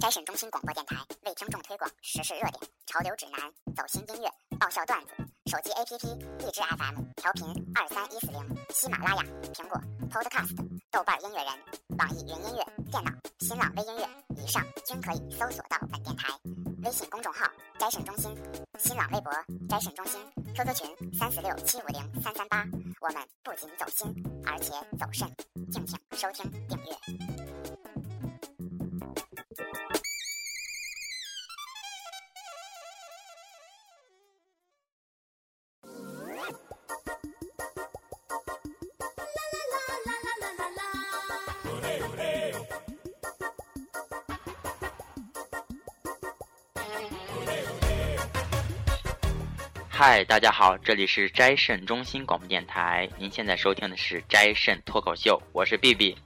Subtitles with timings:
[0.00, 0.96] 摘审中心广播电台
[1.26, 2.54] 为听众推广时事热点、
[2.86, 3.38] 潮流指南、
[3.76, 5.12] 走心音乐、爆笑段子。
[5.44, 8.40] 手机 APP：荔枝 FM 调频二三一四零，
[8.70, 9.22] 喜马拉雅、
[9.52, 9.78] 苹果
[10.10, 10.56] Podcast、
[10.90, 11.52] 豆瓣音乐人、
[11.98, 14.08] 网易云音乐、电脑、新浪微音乐
[14.42, 16.28] 以上均可以搜索到本电台。
[16.82, 17.46] 微信公众号：
[17.78, 18.34] 摘审中心，
[18.78, 19.30] 新浪微博：
[19.68, 20.18] 摘审中心
[20.56, 22.64] ，QQ 群：三四六七五零三三八。
[23.02, 24.10] 我们不仅走心，
[24.46, 25.28] 而且走肾。
[25.70, 27.79] 敬请收听订阅。
[50.02, 56.16] 嗨，大家好，这里是斋肾中心广播电台，您现在收听的是斋肾脱口秀，我是 B B。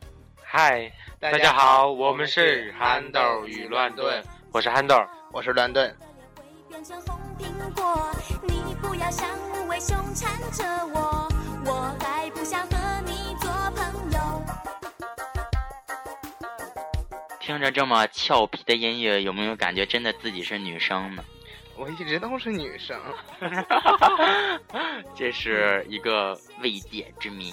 [0.44, 4.22] 嗨，大家好，我们是憨豆与乱炖，
[4.52, 4.94] 我是憨豆，
[5.32, 5.92] 我是乱炖。
[6.68, 8.14] 变成红苹果，
[8.46, 11.28] 你不要像无尾熊缠着我，
[11.66, 14.20] 我还不想和你做朋友。
[17.40, 21.24] 听着这么俏皮的音乐，有没有感觉真的自己是女生呢？
[21.76, 22.98] 我一直都是女生，
[25.14, 27.52] 这是一个未解之谜。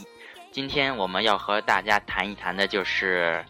[0.52, 3.44] 今天我们要和大家谈一谈的就是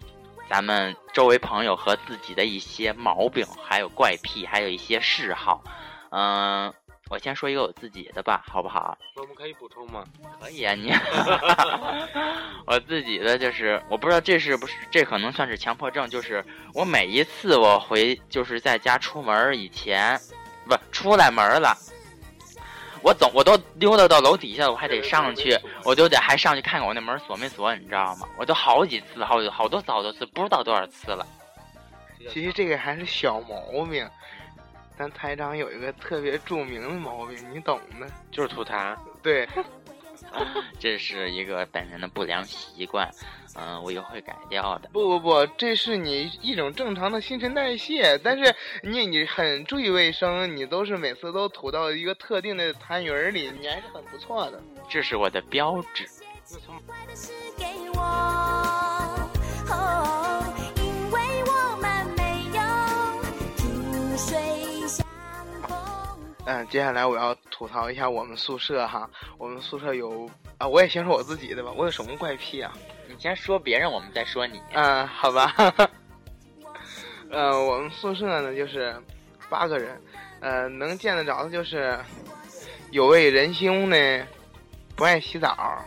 [0.50, 5.64] 咱们周围朋友和自己的一些毛病，还有怪癖，还有一些嗜好。
[6.12, 6.74] 嗯、
[7.10, 8.98] 我先说一个我自己的吧，好不好？
[9.16, 10.04] 我们可以补充吗？
[10.40, 10.94] 可以啊，你。
[12.68, 20.20] 我自己的就是，我不知道这是不是这可能算是强迫症，就是我每一次我回就是在家出门儿以前，
[20.78, 21.76] 不出来门了，
[23.02, 28.28] 我走我都溜达到楼底下，我还得上去，我就得还上去看看我那门锁没锁，你知道吗？
[28.38, 31.26] 我都好几次，好好多次好多次，不知道多少次了。
[32.30, 34.08] 其实这个还是小毛病。
[34.98, 38.06] 咱台长有一个特别著名的毛病，你懂的。
[38.30, 39.48] 就是吐痰，对，
[40.80, 43.10] 这是一个本人的不良习惯，
[43.56, 44.90] 嗯、我以后会改掉的。
[44.94, 54.62] 不不不，这是你一种正常的新陈代谢，但是你你很注意卫生，你都是每次都吐到一个特定的痰盂儿里，你还是很不错的。
[54.90, 56.08] 这是我的标志。
[56.86, 58.02] 坏的事给我，
[59.70, 60.44] 哦，
[60.76, 62.62] 因为我们没有
[63.56, 65.06] 萍水相
[65.62, 65.78] 逢。
[66.46, 72.74] 嗯，接下来我要吐槽一下我们宿舍哈，我们宿舍有啊，我也先说我自己的吧，我有什么怪癖啊？
[73.12, 74.62] 你先说别人，我们再说你。
[74.74, 75.54] 嗯，好吧。
[77.30, 78.96] 呃，我们宿舍呢就是
[79.50, 80.02] 八个人，
[80.40, 82.00] 呃，能见得着的就是
[82.92, 84.28] 有位仁兄呢
[84.96, 85.84] 不爱洗澡，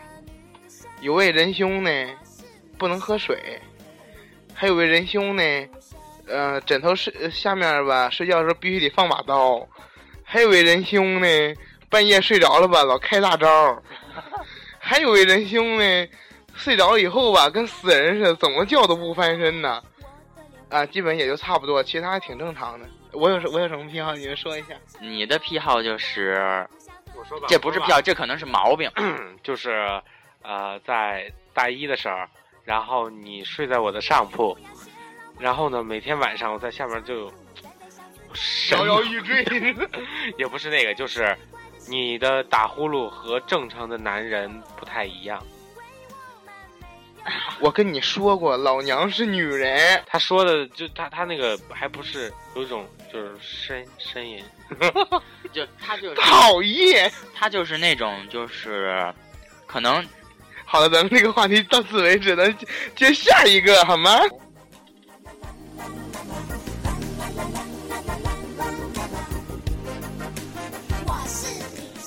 [1.00, 1.90] 有位仁兄呢
[2.78, 3.58] 不能喝水，
[4.54, 5.42] 还有位仁兄呢，
[6.26, 9.66] 呃，枕头睡下面吧睡觉的时候必须得放把刀，
[10.22, 11.28] 还有位仁兄呢
[11.88, 13.82] 半夜睡着了吧老开大招，
[14.78, 16.08] 还有位仁兄呢。
[16.54, 19.82] 睡着以后吧，跟死人似的，怎么叫都不翻身呢。
[20.70, 22.86] 啊，基本也就差不多，其他挺正常的。
[23.12, 24.14] 我有什我有什么癖好？
[24.14, 24.74] 你们说一下。
[25.00, 26.66] 你的癖好就是，
[27.16, 28.90] 我说吧，这不是癖好，这可能是毛病。
[29.42, 29.88] 就是
[30.42, 32.16] 呃，在大一的时候，
[32.64, 34.56] 然后你睡在我的上铺，
[35.38, 37.32] 然后呢，每天晚上我在下面就
[38.72, 39.44] 摇摇欲坠。
[40.36, 41.36] 也不是那个，就是
[41.88, 45.40] 你的打呼噜和正常的男人不太一样。
[47.60, 50.02] 我跟你说过，老娘是女人。
[50.06, 54.44] 他说的就他他那个还不是有一种就是呻呻吟，
[55.52, 57.10] 就他就是讨厌。
[57.34, 59.12] 他就是那种就是，
[59.66, 60.04] 可能
[60.64, 64.20] 好了，咱们这个话题到此为止，咱接接下一个好吗？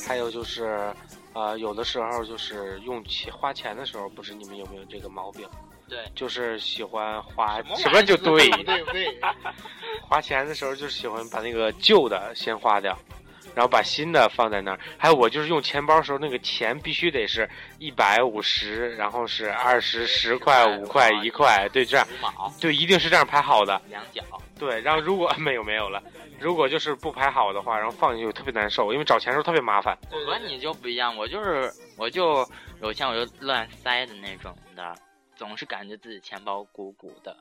[0.07, 0.93] 还有就是，
[1.37, 5.47] 呃，有的时候就是用钱花钱的时候，不知你们有没有这个毛病？
[5.87, 9.19] 对，就是喜欢花什什么就对，对对？
[10.09, 12.97] 花钱的时候就喜欢把那个旧的先花掉，
[13.57, 14.79] 然后把新的放在那儿。
[14.99, 17.49] 还有我就是用钱包的时候，那个钱必须得是
[17.79, 22.07] 一百五十，然后是二十、十块、五块、一块，对，这样
[22.61, 23.81] 对，一定是这样排好的。
[23.89, 24.21] 两角。
[24.59, 26.03] 对，然后如果 没有没有了，
[26.39, 29.97] 如果就是不排好的话，然后放进去特别难受，因为找钱的时候特别麻烦。
[30.11, 32.47] 我和你就不一样，我就是我就
[32.83, 34.93] 有钱我就乱塞的那种的，
[35.35, 37.35] 总是感觉自己钱包鼓鼓的。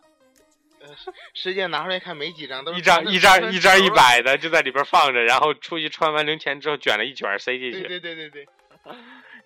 [1.35, 4.23] 实际拿出来看，没几张，都是一张一张一张一百。
[4.23, 7.83] 的就在里边放着，然后出去穿完零钱之后卷了一卷塞进去。
[7.83, 8.47] 对对对对。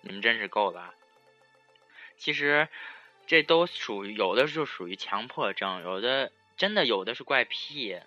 [0.01, 0.93] 你们真是够了啊。
[2.17, 2.67] 其实
[3.27, 7.99] 这都属于有的就属于强迫症，有的真的有的是怪癖，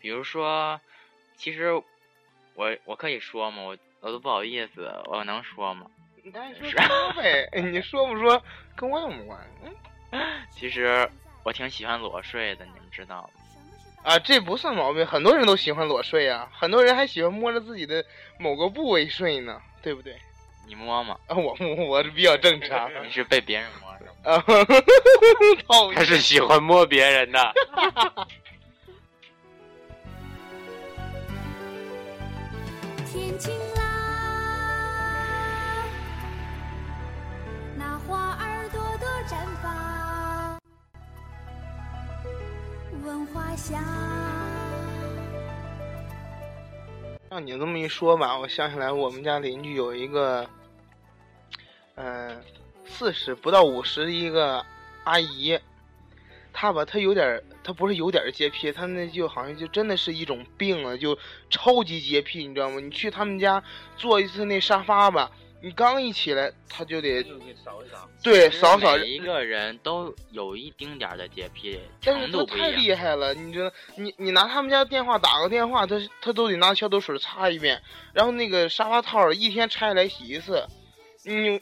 [0.00, 0.80] 比如说，
[1.36, 1.72] 其实
[2.54, 3.62] 我我可以说吗？
[3.62, 5.86] 我我都不好意思，我能说吗？
[6.22, 8.42] 你说说呗， 你说不说
[8.76, 9.70] 跟我有什么关系？
[10.12, 10.22] 嗯
[10.52, 11.08] 其实
[11.42, 13.30] 我挺喜欢裸睡的，你们知道吗？
[14.02, 18.04] 啊，这不算毛病，很多人都喜欢裸睡啊，很多人还喜欢摸着自己的
[18.38, 20.16] 某个部位睡呢，对不对？
[20.66, 21.16] 你摸吗？
[21.26, 21.56] 啊，我
[21.86, 24.12] 我是比较正常 你是被别人摸的吗？
[25.68, 27.54] 啊，他是喜欢摸别人的。
[33.12, 33.79] 天晴啦，
[43.10, 43.82] 闻花香。
[47.28, 50.48] 让你这么一说吧，我想起来我们家邻居有一个，
[51.96, 52.40] 嗯、
[52.84, 54.64] 四十不到五十的一个
[55.02, 55.58] 阿姨，
[56.52, 61.18] 她吧，她有点儿，她不是有点儿洁癖，她那就好像就真的是一种病了，就
[61.50, 62.78] 超级洁癖，你知道吗？
[62.78, 63.60] 你去他们家
[63.96, 67.22] 坐一次那沙发吧，你刚一起来，他就得
[67.62, 72.94] 扫扫对扫扫每一个人都有一丁点儿的洁癖，但是程度不一他太厉。
[72.94, 77.82] 害了，你知道，你你拿他们家电话打个电话，他他都得拿消毒水擦一遍，
[78.14, 80.66] 然后那个沙发套一天拆下来洗一次，
[81.24, 81.60] 你，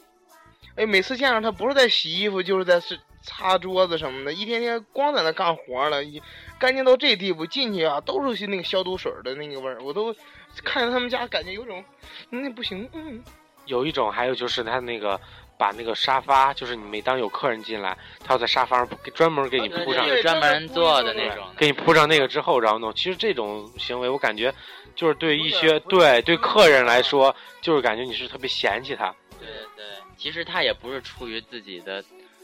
[0.75, 6.21] 哎，每次见着他不是在洗衣服，就是在是擦桌子什么的，一天天光在那干活了，一
[6.57, 10.15] 干净到这地步，进去啊都是那个消毒水的那个味儿，我都
[10.63, 11.83] 看见他们家感觉有种，
[12.29, 13.21] 那不行，嗯，
[13.65, 15.19] 有一种，还有就是他那个
[15.57, 22.93] 把那个沙发，就是你每当有客人进来，他要在沙发上专门给你铺上专门做的那种给你铺上那个之后，然后弄。
[22.93, 24.53] 其实这种行为，我感觉
[24.95, 29.13] 就是对一些对对客人来说，就是感觉你是特别嫌弃他。
[29.39, 29.85] 对对，
[30.17, 32.03] 其实他也不是出于自己的，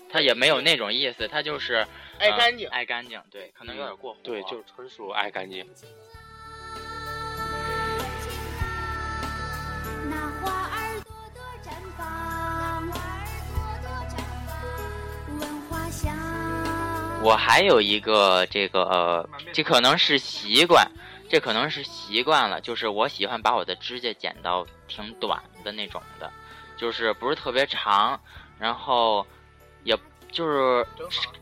[0.09, 1.75] 他也没有那种意思，他就是
[2.19, 2.67] 呃爱干净。
[2.69, 4.19] 爱干净，对，可能有点过火。
[4.23, 5.65] 对，就是纯属爱干净。
[17.21, 20.87] 我还有一个这个呃，这可能是习惯，
[21.27, 26.31] 这可能是习惯了，就是我喜欢把我的指甲剪到挺短的那种的，
[26.77, 28.19] 就是不是特别长，
[28.59, 29.25] 然后
[29.83, 29.97] 也
[30.31, 30.85] 就是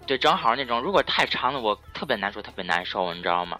[0.07, 0.79] 对正好那种。
[0.79, 3.57] 如果太长了，我特别难受，特别难受，你知道吗？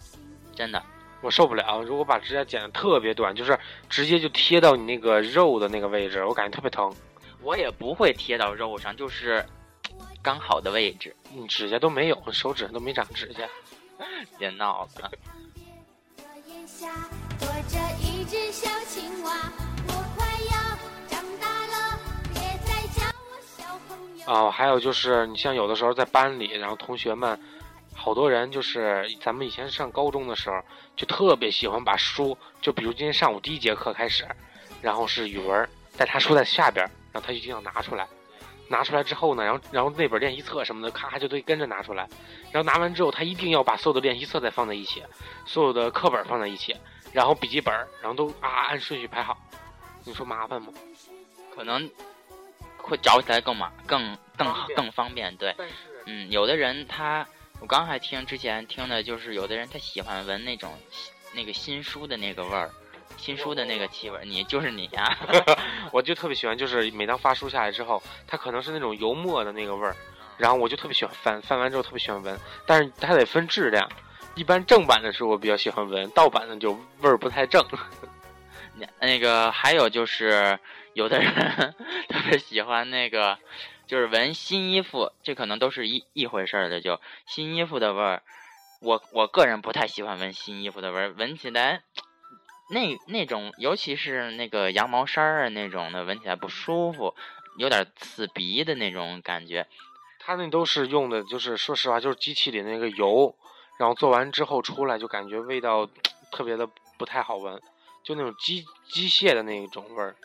[0.55, 0.81] 真的，
[1.21, 3.59] 我受不了，如果把指甲剪得特别短，就是
[3.89, 6.93] 直接就贴到你那个肉的那个位置，我感觉特别疼。
[7.41, 9.45] 我也不会贴到肉上，就是
[10.21, 11.15] 刚好的位置。
[11.33, 13.47] 你指甲都没有，手指上都没长指甲。
[14.37, 15.11] 别闹了，
[16.17, 16.87] 我眼下
[17.39, 19.51] 躲着一只小青蛙，
[19.87, 21.99] 我快要长大了，
[22.33, 24.25] 别再叫我小朋友。
[24.25, 27.39] 啊、还有就是，你像有的时候在班里，然后同学们，
[27.93, 30.61] 好多人就是咱们以前上高中的时候，
[30.95, 34.27] 就特别喜欢把书，就比如今天上午第一节课开始，
[34.81, 38.05] 然后是语文，在他书在下边，然后他一定要拿出来，
[38.73, 42.09] 拿出来之后呢，然后然后那本练习册什么的，咔就得跟着拿出来，
[42.51, 45.03] 然后拿完之后，他一定要把所有的练习册再放在一起，
[45.45, 46.75] 所有的课本放在一起，
[47.11, 47.71] 然后笔记本，
[48.01, 49.37] 然后都啊按顺序排好，
[50.03, 50.73] 你说麻烦吗？
[51.55, 51.87] 可能
[52.77, 55.35] 会找起来更麻更更更方便。
[55.37, 55.55] 对，
[56.07, 57.27] 嗯，有的人他，
[57.59, 60.73] 我刚还听之前听的就是有的人他喜欢闻那种
[61.35, 62.71] 那个新书的那个味儿，
[63.17, 64.19] 新书的那个气味。
[64.25, 65.17] 你就是你呀、
[65.91, 69.95] 我就特别喜欢，就是每当发书下来之后，它可能是那种油墨的那个味儿，
[70.37, 73.89] 然后我就特别喜欢翻，翻完之后特别喜欢闻，但是它得分质量。
[74.35, 77.63] 一般正版的书我比较喜欢闻，盗版的就味儿不太正。
[78.75, 80.57] 那那个还有就是，
[80.93, 81.31] 有的人
[82.09, 83.37] 特别喜欢那个，
[83.85, 86.81] 就是闻新衣服，这可能都是一一回事儿的。
[86.81, 88.23] 就新衣服的味儿，
[88.81, 91.83] 我我个人不太喜欢闻新衣服的味儿，闻起来
[92.69, 97.13] 那那种，尤其是那个羊毛衫儿啊那种的，闻起来不舒服，
[97.57, 99.67] 有点刺鼻的那种感觉。
[100.19, 103.35] 他那都是用的，就是说实话，就是机器里那个油，
[103.77, 105.87] 然后做完之后出来就感觉味道
[106.31, 106.67] 特别的
[106.97, 107.61] 不太好闻，
[108.03, 110.15] 就那种机机械的那种味儿。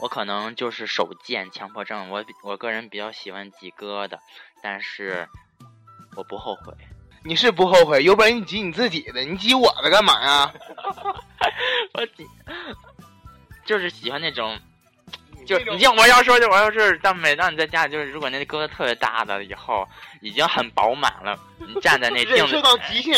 [0.00, 4.18] 我可能就是手贱强迫症，我比我个人比较喜欢挤疙瘩，
[4.62, 5.28] 但是
[6.16, 6.72] 我不后悔。
[7.22, 10.52] 你是不后悔，有本事你挤你自己的，你挤我的干嘛呀？
[11.92, 12.26] 我挤，
[13.66, 14.58] 就是喜欢那种，
[15.46, 19.86] 就你像我要说，就我要是但每当你在家里，就是如果那疙瘩特别大的以后，
[20.22, 23.14] 已经很饱满了，你站在那镜子到极限，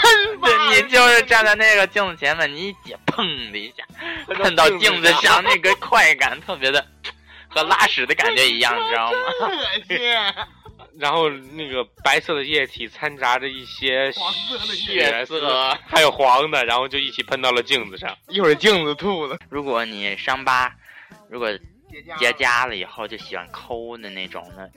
[0.00, 0.40] 喷
[0.70, 3.84] 你就是站在那个镜子前面，你一挤，砰的一下
[4.34, 6.86] 喷到镜子上，那个快感特别的，
[7.48, 9.18] 和拉屎的感觉一样， 你知道吗？
[9.40, 9.98] 恶心！
[10.98, 18.16] 然后那个白色的液体掺杂着一些黄色的血色还有黄的，然后就一起喷到了镜子上。
[18.28, 20.74] 一会儿镜子吐了，如果你伤疤，
[21.30, 21.50] 如果
[22.18, 24.70] 结痂了以后就喜欢抠的那种的，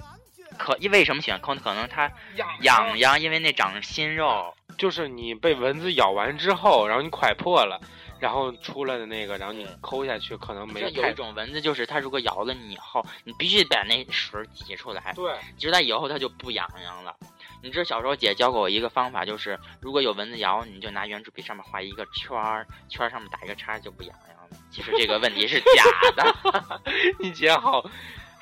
[0.57, 1.61] 可为什么喜欢抠呢？
[1.63, 4.55] 可能它痒痒痒，因为那长新肉。
[4.77, 7.79] 就是你被蚊子咬完之后，然后你快破了，
[8.19, 17.15] 然后出来的那个，然后你抠下去，可能没太这有一种蚊子，就是它如果咬了你以后，你必须把那水挤出来，对，挤出来以后它就不痒痒了。
[17.61, 24.57] 你知道小时候姐教过我一个方法，就是如果有蚊子咬，你就拿圆珠笔上面画一个圈儿，圈儿上面打一个叉，就不痒痒了。
[24.69, 25.83] 其实这个问题是假
[26.15, 26.81] 的。
[27.19, 27.85] 你姐好。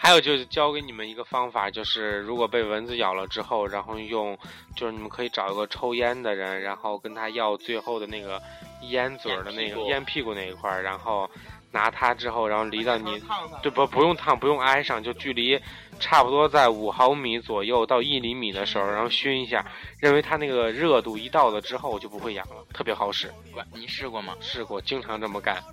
[0.04, 4.36] 还有就是教给你们一个方法，就是如果被蚊子咬了之后，然后用，
[4.76, 8.42] 就是你们可以找一个抽烟的人，然后跟他要最后的那个
[8.90, 11.30] 烟嘴儿的那个烟屁股那一块儿，然后
[11.72, 13.22] 拿它之后，然后离到你
[13.62, 15.62] 对不不用烫，不用挨上，就距离
[16.00, 19.64] 差不多在五毫米左右到一厘米的时候，然后熏一下，
[20.00, 23.32] 认为它那个热度一到了之后就不会痒了，特别好使。
[23.76, 24.36] 你试过吗？
[24.42, 25.64] 试过，经常这么干，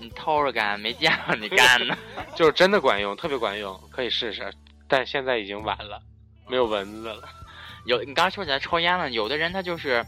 [0.00, 1.96] 你偷着干，没见过你干的。
[2.34, 4.52] 就是真的管用，特别管用，可以试试。
[4.88, 6.02] 但现在已经晚了，
[6.48, 7.28] 没有蚊子了。
[7.86, 10.04] 有你刚刚说起来抽烟了，有的人他就是，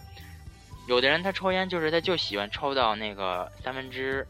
[0.88, 4.26] 有的人他抽烟就是他就喜欢抽到那个三分之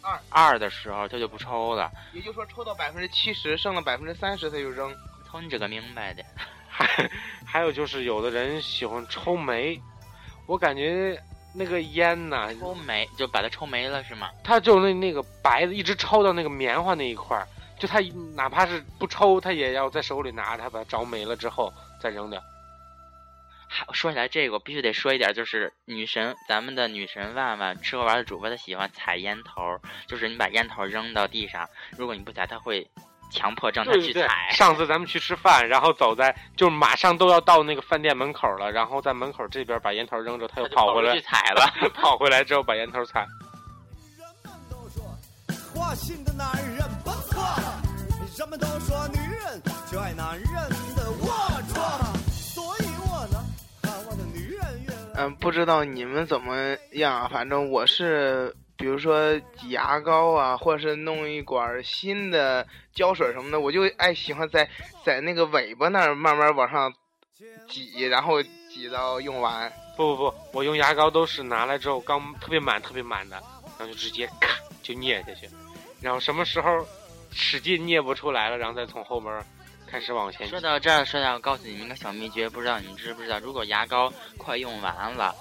[0.00, 1.90] 二二的时候，他就不抽了。
[2.12, 4.92] 也就是说抽到百分之七十，剩了百分之三十他就扔。
[5.30, 6.22] 瞅你这个明白的，
[6.68, 7.10] 还
[7.46, 9.80] 还有就是，有的人喜欢抽煤，
[10.44, 11.18] 我感觉
[11.54, 14.30] 那个烟呐，抽没就把它抽没了是吗？
[14.42, 17.46] 它就那那个白的一直抽到那个棉花那一块儿，
[17.78, 18.00] 就他
[18.34, 22.42] 哪怕是不抽，他也要在手里拿它，把它着没了之后再扔掉。
[23.68, 32.86] 还说起来这个，我必须得说一点，就是女神，咱们的女神万万吃喝玩乐主播，她喜欢踩烟头，就是你把烟头扔到地上，如果你不踩，她会
[33.32, 34.50] 强迫症她对对去踩。
[34.50, 41.72] 上次咱们去吃饭，然后走在就马上都要到那个饭店门口了，然后在门口这边把烟头扔着，他又跑回来去，踩了。
[41.94, 43.26] 跑回来之后把烟头踩。
[44.18, 45.02] 人们都说
[45.74, 46.46] 花心的男
[46.76, 47.42] 人不错，
[48.38, 50.46] 人们都说女人就爱男人
[50.94, 53.42] 的龌龊，所以我呢，
[53.82, 57.28] 盼望着女人越来嗯，不知道你们怎么样啊？
[57.32, 64.68] 反正我是，比如说挤牙膏啊，或者是弄一管新的胶水什么的，我就爱喜欢在
[65.04, 66.92] 在那个尾巴那儿慢慢往上
[67.68, 69.72] 挤，然后挤到用完。
[69.96, 73.36] 不不不，我用牙膏都是拿来之后刚特别满特别满的，
[73.78, 75.48] 然后就直接咔就捏下去，
[76.00, 76.84] 然后什么时候
[77.30, 79.40] 使劲捏不出来了，然后再从后门
[79.86, 80.60] 开始往前说。
[80.60, 83.38] 到这儿，说到我告诉你们一个小秘诀，不知道你们知不知道？
[83.38, 85.32] 如果牙膏快用完了，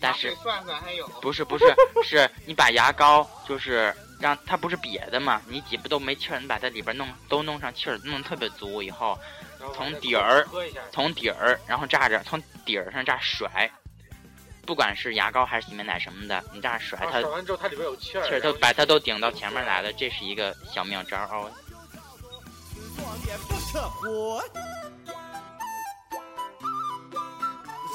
[0.00, 1.64] 但是算算还有不是不是
[2.04, 9.18] 是你把牙膏就是让它不是瘪的嘛，你挤不都没气儿，你把它里边弄都弄上气儿，弄特别足以后，
[9.74, 10.46] 从底儿
[10.92, 13.70] 从底儿然后炸着从底儿上这样甩，
[14.66, 21.50] 不管是牙膏还是洗面奶什么的，你这样甩它甩完之后它里边有气儿，气儿都把它都顶到前面来了，这是一个小妙招哦。
[22.96, 24.42] 壮也不可活，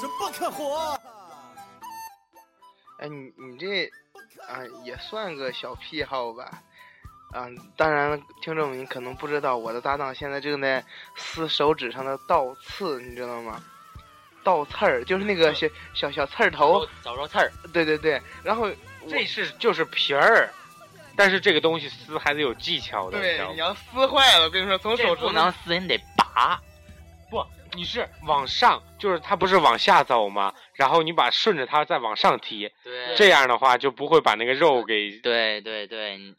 [0.00, 1.00] 是不可活。
[3.02, 3.84] 哎，你你这
[4.46, 6.62] 啊也算个小癖好吧？
[7.32, 10.84] 啊，当然了，听众们你可能不知道，我的搭档现在正在
[11.16, 13.60] 撕手指上的倒刺，你知道吗？
[14.44, 18.22] 倒刺儿就是那个小小小刺儿头，找着刺儿，对对对。
[18.44, 18.70] 然后
[19.08, 20.48] 这是就是皮儿，
[21.16, 23.18] 但是这个东西撕还得有技巧的。
[23.18, 26.60] 对你要撕坏了，我跟你说，从手指不能撕，你得拔。
[27.72, 30.54] 不，你是往上，就是它不是往下走吗？
[30.74, 35.18] 然后你把顺着它再往上提，对这样的话就不会把那个肉给。
[35.20, 36.34] 对对对，你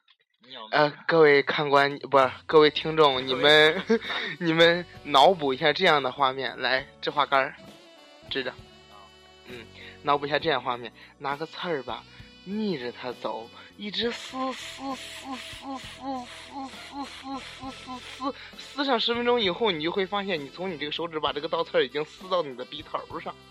[0.46, 3.82] 你有呃，各位看官不是各位听众，你们
[4.40, 7.56] 你们脑补一下这样的画面，来，这画杆儿，
[8.30, 8.54] 支着，
[9.48, 9.66] 嗯，
[10.04, 12.04] 脑补一下这样画面，拿个刺儿吧，
[12.46, 16.26] 逆着它走，一直撕撕撕撕撕撕
[16.78, 23.36] 撕撕撕撕撕，撕上十分钟以后，你就会发现，你从你这个手指把这个倒刺儿已经撕到你的鼻头上。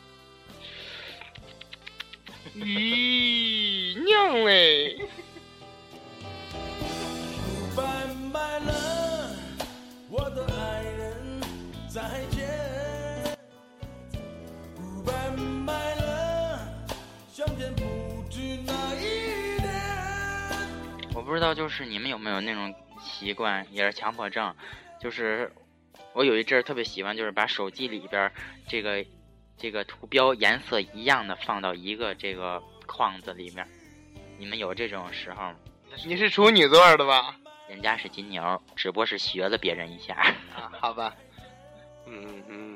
[2.55, 5.09] 咦，娘嘞！
[21.33, 24.55] 不知道，就是你们有没有那种习惯，也是强迫症，
[25.01, 25.51] 就是
[26.13, 28.31] 我有一阵儿特别喜欢，就是把手机里边
[28.69, 29.03] 这个
[29.57, 33.67] 这个图标颜色一样的放到一个这个框子里面。
[34.37, 35.57] 你们有这种时候吗？
[36.05, 37.35] 你是处女座的吧？
[37.67, 40.13] 人家是金牛，只不过是学了别人一下。
[40.55, 41.17] 啊，好吧。
[42.07, 42.72] 嗯嗯嗯，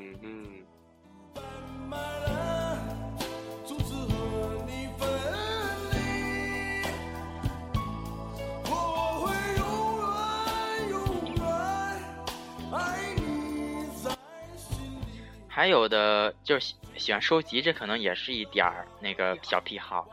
[15.56, 20.06] 还有的就是喜喜欢收集，这可能也是一点儿那个小癖好。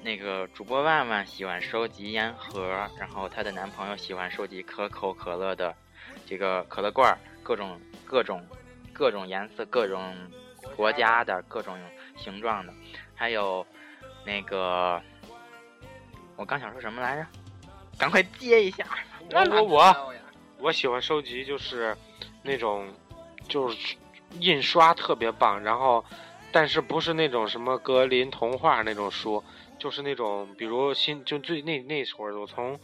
[0.00, 5.74] 那个主播万万喜欢收集烟盒，然后她的男朋友喜欢收集可口可乐的
[6.24, 8.46] 这个可乐罐儿，各种各种
[8.92, 10.14] 各种颜色、各种
[10.76, 11.76] 国家的、各种
[12.16, 12.72] 形状的，
[13.12, 13.66] 还有
[14.24, 15.02] 那个
[16.36, 17.26] 我刚想说什么来着？
[17.98, 18.86] 赶快接一下！
[19.32, 20.14] 我我我
[20.58, 21.96] 我喜欢收集就是
[22.44, 22.88] 那种
[23.48, 23.96] 就是
[24.40, 26.04] 印刷特别棒，然后
[26.52, 29.42] 但是不是那种什么格林童话那种书，
[29.78, 32.78] 就是那种比如新就最那那会儿我从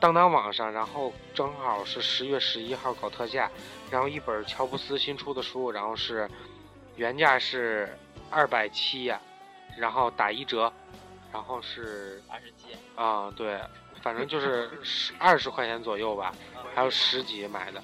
[0.00, 3.50] 当当网上，然后正好是十月十一号搞特价，
[3.90, 6.28] 然后一本乔布斯新出的书，然后是
[6.96, 7.96] 原价是
[8.30, 9.20] 二百七呀，
[9.78, 10.72] 然后打一折，
[11.32, 13.58] 然后是二十七，啊，对，
[14.02, 16.34] 反正就是十二十块钱左右吧，
[16.74, 17.82] 还有十几买的，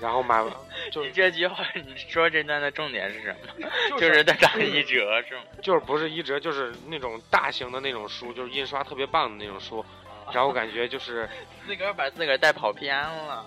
[0.00, 0.52] 然后买完
[0.90, 3.68] 就你这句话你说这段的重点是什么？
[3.90, 5.42] 就 就是在打一折是吗？
[5.62, 9.84] 就是不是一折，就是那种大型的那种书，就是印刷特别棒的那种书，
[10.32, 11.28] 然后我感觉就是
[11.66, 13.44] 自个儿把自个儿带跑偏了。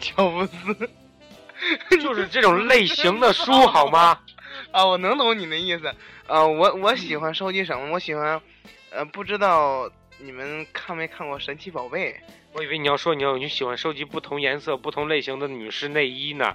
[0.00, 0.90] 乔布斯
[2.00, 4.18] 就是这种类型的书好吗？
[4.72, 5.86] 啊，我能懂你的意思。
[6.26, 7.90] 啊，我我喜欢收集什么？
[7.92, 8.40] 我喜欢，
[8.90, 9.90] 呃，不知道
[10.22, 12.12] 你们看没看过《神奇宝贝》？
[12.52, 16.54] 我以为你要说你要你喜欢收集不同颜色、不同类型的女士内衣呢。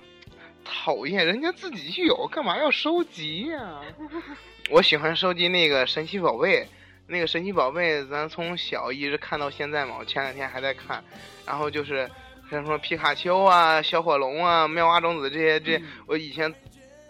[0.64, 3.82] 讨厌，人家自己就有，干嘛要收集呀、
[4.70, 6.68] 我喜欢收集那个神奇宝贝，
[7.08, 9.96] 那个神奇宝贝，咱从小一直看到现在嘛。
[10.00, 11.04] 我前两天还在看，
[11.46, 12.10] 然后就是
[12.52, 16.54] 像什么皮卡丘啊、小火龙啊、妙蛙种子这些，这我以前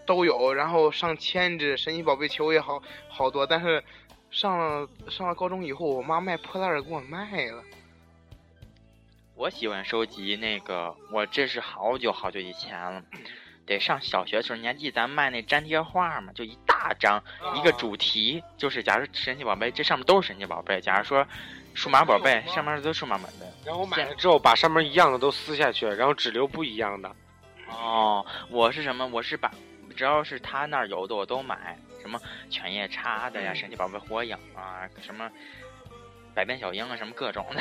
[0.06, 0.54] 都有。
[0.54, 3.82] 然后上千只神奇宝贝球也好好多，但是
[4.36, 7.64] 上了上了高中以后，我妈卖破烂儿给我卖了。
[9.34, 13.02] 我喜欢收集那个，我这是好久好久以前了，
[13.66, 16.34] 得上小学的时候，你还记得咱卖那粘贴画吗？
[16.36, 17.24] 就一大张，
[17.56, 20.82] 一个主题，就是假如神奇宝贝，这上面都是神奇宝贝。
[20.82, 21.26] 假如说
[21.74, 23.46] 数码宝贝，上面都是数码宝贝。
[23.64, 27.10] 然后我买了之后，把上面一样的都撕下去，然后只留不一样的。
[27.70, 29.08] 哦，我是什么？
[29.08, 29.50] 我是把
[29.96, 35.28] 只要是他那儿有的我都买，什么犬夜叉的呀，神奇宝贝火影啊，什么
[36.36, 37.60] 百变小樱啊，什么各种的。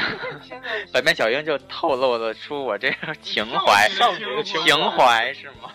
[0.93, 5.73] 百变小樱就透露了出我这个情怀，少女的情怀是吗？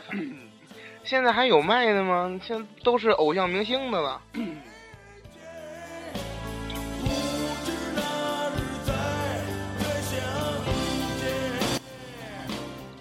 [1.04, 2.40] 现在还有卖的吗？
[2.44, 4.22] 现在都是偶像明星的了。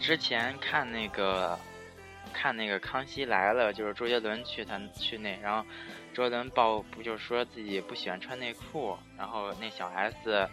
[0.01, 1.59] 之前看那个
[2.39, 5.65] 看那个《康熙来了》，就是周杰伦去他去那，然后
[6.15, 10.49] 周杰伦报不就说自己不喜欢穿内裤，然后那小 S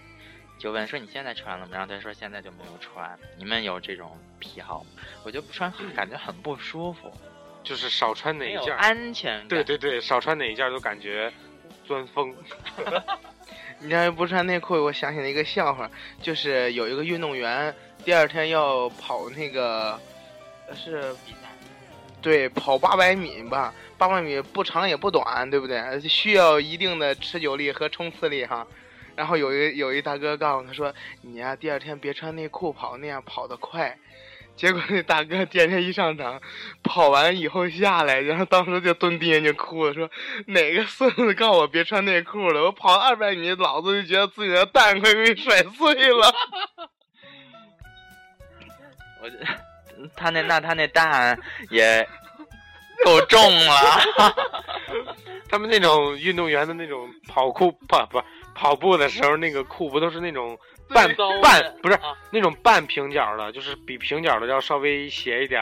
[0.58, 1.72] 就问说你现在穿了吗？
[1.74, 3.18] 然后他说现在就没有穿。
[3.38, 4.90] 你们有这种癖好吗？
[5.24, 7.12] 我觉得不穿感觉很不舒服，
[7.64, 9.48] 就是少穿哪一件，安全感。
[9.48, 11.32] 对对对，少穿哪一件都感觉
[11.86, 12.36] 钻风。
[13.80, 20.00] 你要是不穿内裤，我想起了一个笑话，就是有一个运动员第二天要跑那个，
[20.68, 21.50] 呃是比赛
[22.26, 26.02] 对跑八百米吧，八百米不长也不短，对不对？
[26.10, 28.66] 需要一定的持久力和冲刺力哈。
[29.16, 33.96] 然后有一有一大哥告诉他说：“你呀、第二天别穿内裤跑，那样跑得快。”
[34.58, 36.42] 结果那大哥第二天一上场，
[36.82, 40.10] 跑完以后下来，然后当时就蹲地下就哭了，说
[40.48, 42.64] ：“哪个孙子告诉我别穿内裤了？
[42.64, 46.34] 我跑二百米，老子就觉得自己的蛋快被甩碎了。
[49.22, 49.46] 我觉得
[50.16, 51.38] 他那那他那蛋
[51.70, 52.08] 也
[53.04, 54.02] 够重了。
[55.48, 58.22] 他们那种运动员的那种跑酷不不
[58.54, 60.58] 跑步的时候，那个裤不都是那种
[60.90, 61.08] 半
[61.42, 65.62] 半不是啊那种半平角的，就是比平角的要稍微斜一点。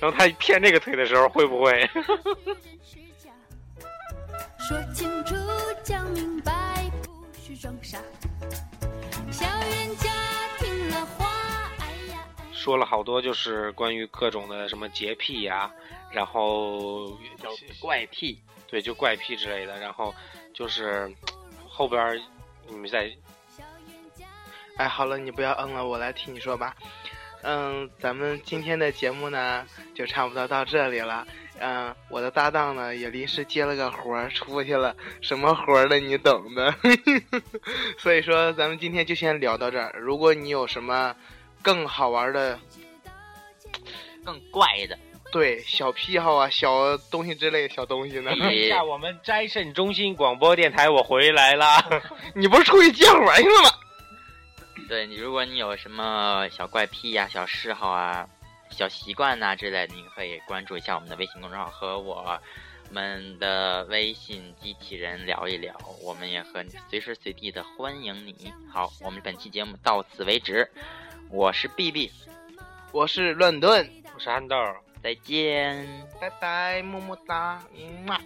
[0.00, 1.88] 然后他骗这个腿的时候，会不会？
[4.66, 5.34] 说清楚，
[5.82, 7.98] 讲明白，不许装傻。
[9.30, 10.08] 小冤家
[10.58, 11.33] 听了话。
[12.64, 15.70] 说了好多，就是关于各种的什么洁癖呀、
[16.10, 19.78] 然后叫怪癖，对，就怪癖之类的。
[19.78, 20.14] 然后
[20.54, 21.14] 就是
[21.68, 22.18] 后边儿
[22.66, 23.12] 你们再
[24.78, 26.74] 哎，好了，你不要嗯了，我来替你说吧。
[27.42, 31.26] 嗯，咱们今天的节目呢，就差不多到这里了。
[31.58, 35.96] 嗯，我的搭档呢也临时接了个活儿出去了，什么活儿呢？
[35.96, 36.74] 你懂的。
[38.00, 39.94] 所以说，咱们今天就先聊到这儿。
[40.00, 41.14] 如果你有什么
[41.64, 42.60] 更好玩的，
[44.24, 44.96] 更怪的，
[45.32, 51.82] 对小癖好啊、小东西之类的小东西呢，等一下我们斋圣中心广播电台，我回来啦。
[52.36, 53.70] 你不是出去接活去了吗？
[54.88, 58.28] 对你，如果你有什么小怪癖呀、小嗜好啊、
[58.70, 62.38] 小习惯呐、之类的，你可以关注一下我们的微信公众号，和我
[62.90, 68.52] 们的微信机器人聊一聊，我们也和你随时随地的欢迎你。
[68.70, 70.70] 好，我们本期节目到此为止，
[71.30, 72.10] 我是 B B，
[72.92, 74.80] 我是乱炖，我是憨豆儿。
[75.02, 75.86] 再见。
[76.20, 78.20] 拜拜，么么哒，嗯嘛。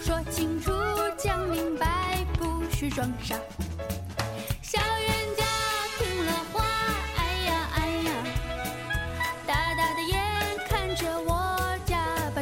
[0.00, 0.70] 说清楚，
[1.16, 3.40] 讲明白，不许装傻。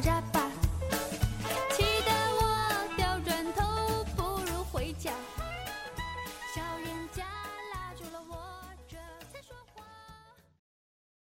[0.00, 0.33] 呀哎